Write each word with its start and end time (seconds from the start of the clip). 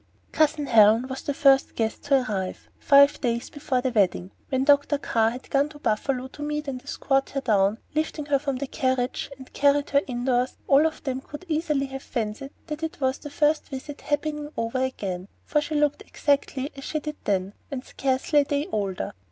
Cousin 0.31 0.65
Helen 0.65 1.07
was 1.09 1.21
the 1.21 1.33
first 1.35 1.75
guest 1.75 2.01
to 2.05 2.23
arrive, 2.27 2.67
five 2.79 3.21
days 3.21 3.51
before 3.51 3.81
the 3.81 3.91
wedding. 3.91 4.31
When 4.49 4.63
Dr. 4.63 4.97
Carr, 4.97 5.29
who 5.29 5.33
had 5.33 5.49
gone 5.51 5.69
to 5.69 5.77
Buffalo 5.77 6.25
to 6.29 6.41
meet 6.41 6.67
and 6.67 6.81
escort 6.81 7.29
her 7.29 7.41
down, 7.41 7.77
lifted 7.93 8.29
her 8.29 8.39
from 8.39 8.55
the 8.55 8.65
carriage 8.65 9.29
and 9.37 9.53
carried 9.53 9.91
her 9.91 10.01
indoors, 10.07 10.57
all 10.67 10.87
of 10.87 11.03
them 11.03 11.21
could 11.21 11.45
easily 11.47 11.85
have 11.85 12.01
fancied 12.01 12.49
that 12.65 12.81
it 12.81 12.99
was 12.99 13.19
the 13.19 13.29
first 13.29 13.69
visit 13.69 14.01
happening 14.01 14.49
over 14.57 14.81
again, 14.83 15.27
for 15.45 15.61
she 15.61 15.75
looked 15.75 16.01
exactly 16.01 16.71
as 16.75 16.83
she 16.83 16.99
did 16.99 17.17
then, 17.25 17.53
and 17.69 17.85
scarcely 17.85 18.39
a 18.39 18.43
day 18.45 18.67
older. 18.71 19.13